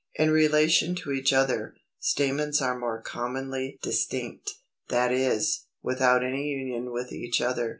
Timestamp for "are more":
2.59-2.99